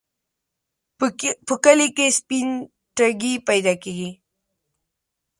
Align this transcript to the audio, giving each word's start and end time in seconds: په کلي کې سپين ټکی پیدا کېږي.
په 1.47 1.55
کلي 1.63 1.87
کې 1.97 2.07
سپين 2.17 2.49
ټکی 2.95 3.33
پیدا 3.47 3.73
کېږي. 3.83 4.11